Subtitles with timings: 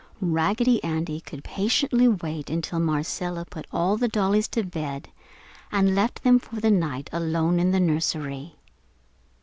[0.19, 5.09] Raggedy Andy could patiently wait until Marcella put all the dollies to bed
[5.71, 8.55] and left them for the night, alone in the nursery.